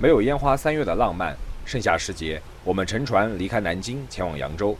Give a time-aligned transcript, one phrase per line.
[0.00, 1.36] 没有烟花三月的浪漫。
[1.64, 4.76] 盛夏时节，我们乘船离开南京，前往扬州。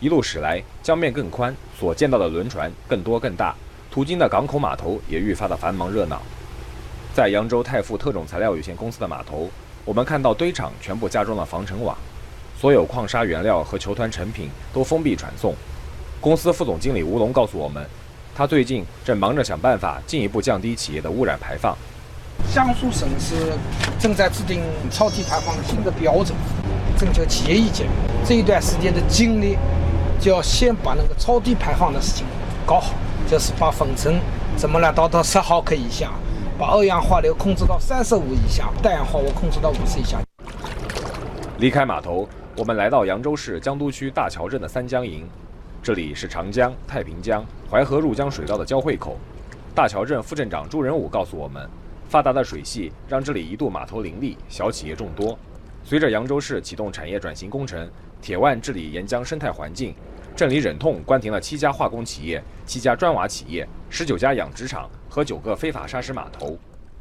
[0.00, 3.54] 一路驶来，江面更宽，所见到的轮船更多更大，
[3.90, 6.22] 途经的港口码头也愈发的繁忙热闹。
[7.14, 9.50] 在扬州泰富特种材料有限公司的码头，
[9.84, 11.96] 我们看到堆场全部加装了防尘网，
[12.58, 15.54] 所有矿砂原料和球团成品都封闭传送。
[16.18, 17.86] 公司副总经理吴龙告诉我们，
[18.34, 21.76] 他最近正忙着想办法进一步降低企业的污染排放。
[22.52, 23.52] 江苏省是
[23.98, 26.36] 正在制定超低排放的新的标准，
[26.98, 27.86] 征求企业意见。
[28.24, 29.56] 这一段时间的精力，
[30.20, 32.26] 就要先把那个超低排放的事情
[32.66, 32.94] 搞好，
[33.30, 34.18] 就是把粉尘
[34.56, 36.12] 怎么来达到十毫克以下，
[36.58, 40.18] 把二氧化硫控制到三十五以下，氮氧化物控制到五十以下。
[41.58, 45.28] 离开码头，我们来到扬州市江都区大桥镇的三江营，
[45.82, 49.18] 这里是长江、太平江、淮河入江水道的交汇口。
[49.74, 51.68] 大桥镇副镇长朱仁武告诉我们。
[52.08, 55.38] 发达的水系让这里一度码头林立，小企业众多。
[55.84, 57.88] 随着扬州市启动产业转型工程，
[58.20, 59.94] 铁腕治理沿江生态环境，
[60.34, 66.58] 镇里忍痛关停了七家化工企业、七家砖瓦企业、十九家养殖场和九个非法砂石码头。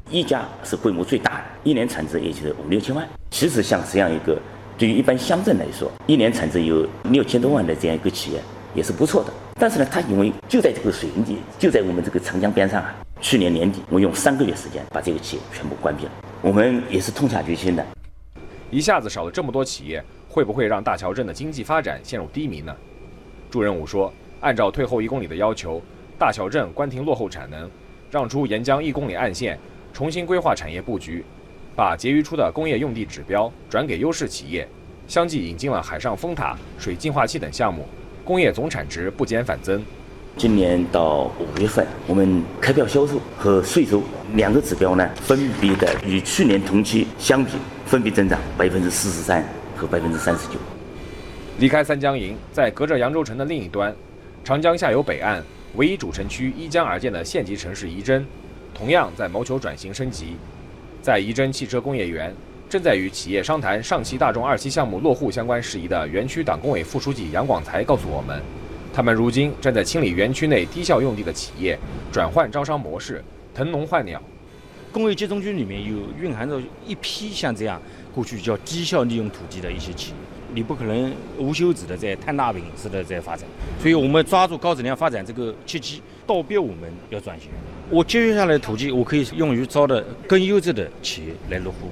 [0.09, 3.07] 一家是规模最大的，一年产值也就是五六千万。
[3.31, 4.39] 其实像这样一个，
[4.77, 8.39] 对于一般乡镇来说，一年产值有六千多万的这样一个企业
[8.75, 9.33] 也是不错的。
[9.59, 12.93] 但是呢，它因为就在这个水源地，就在我们这个长江边上啊。
[13.21, 16.11] 去年年底，我用三个月时间把这个企业全部关闭了。
[16.41, 17.85] 我们也是痛下决心的。
[18.69, 22.75] 一下子少了这么多企业，会不会让大桥镇的经济发展陷入低迷呢？
[23.49, 25.81] 朱仁武说：“按照退后一公里的要求，
[26.19, 27.69] 大桥镇关停落后产能，
[28.11, 29.57] 让出沿江一公里岸线，
[29.93, 31.23] 重新规划产业布局，
[31.75, 34.67] 把结余出的工业用地指标转给优势企业，
[35.07, 37.87] 相继引进了海上风塔、水净化器等项目，
[38.23, 39.83] 工业总产值不减反增。”
[40.37, 47.53] 今年到五月份，我们开票销售和税收两个指标呢，分别的与去年同期相比，
[47.85, 49.41] 分别增长百分之四十三
[49.77, 50.55] 和百分之三十九。
[51.57, 53.95] 离开三江营，在隔着扬州城的另一端，
[54.43, 55.41] 长江下游北岸
[55.75, 58.25] 唯一主城区依江而建的县级城市仪征，
[58.73, 60.35] 同样在谋求转型升级。
[61.01, 62.35] 在仪征汽车工业园，
[62.69, 68.41] 正在与企业商谈上汽大众二期项目落户相关事宜的园区党工委副书记杨广才告诉我们。
[68.95, 71.77] 他们如今正在清理园区内低效用地的企业，
[72.13, 73.21] 转换招商模式，
[73.53, 74.21] 腾笼换鸟。
[74.89, 76.57] 工业集中区里面有蕴含着
[76.87, 77.81] 一批像这样
[78.13, 80.15] 过去叫低效利用土地的一些企业，
[80.53, 83.45] 你不可能无休止的在摊大饼似的在发展。
[83.81, 87.49] 所以我们抓住高质量发展这个契机，倒逼我们要转型。
[87.89, 91.89] 我节约下来的土地，我可以用于招的更优质的企业来落户。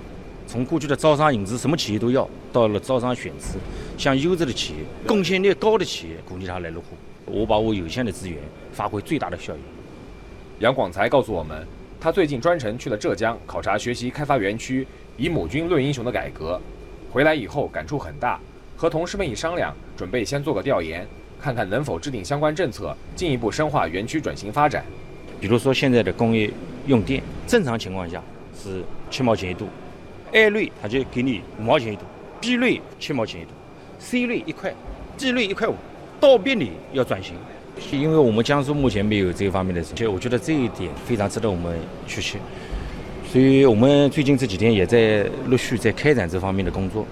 [0.48, 3.58] 从过去的招商引资，什么企业都要，到了招商选资，
[3.98, 6.96] 像优质的企业、贡献率高的企业，鼓励他来落户。
[7.26, 8.38] 我把我有限的资源
[8.72, 9.60] 发挥最大的效益。
[10.60, 11.66] 杨广才告诉我们，
[12.00, 14.86] 他最近专程去了浙江考察学习开发园区
[15.18, 16.60] 以母军论英雄的改革，
[17.12, 18.40] 回来以后感触很大，
[18.76, 21.08] 和同事们一商量，准备先做个调研，
[21.42, 24.84] 看看能否制定相关政策，进一步深化园区转型发展。
[25.40, 26.52] 比如说现在的工业
[26.88, 28.22] 用电，正常情况下
[28.62, 29.68] 是七毛钱一度。
[30.34, 32.02] A 类它就给你五毛钱一度
[32.42, 33.52] ，B 类七毛钱一度
[34.00, 34.74] ，C 类一块
[35.16, 35.76] ，D 类一块五，
[36.20, 37.36] 倒逼你要转型，
[37.92, 42.40] 因为我们江苏目前没有这方面的，其实我觉得这一点非常值得我们学习，
[43.28, 47.06] 所以我们最近这几天也在陆续在开展这方面的工作。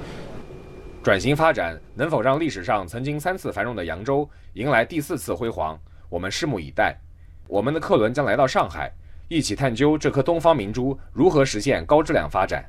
[1.03, 5.79] 转型发展能否让历史上曾经三次繁荣的扬州迎来第四次辉煌？
[6.09, 6.97] 我们拭目以待。
[7.47, 8.91] 我们的客轮将来到上海，
[9.27, 12.63] 一起探究这颗东方明珠如何实现高质量发展。